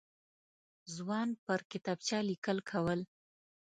ځوان 0.95 1.29
پر 1.45 1.59
کتابچه 1.71 2.17
لیکل 2.29 2.57
کول. 2.69 2.99